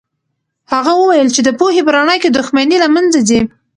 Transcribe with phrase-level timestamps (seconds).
[0.73, 3.39] هغه وویل چې د پوهې په رڼا کې دښمني له منځه ځي.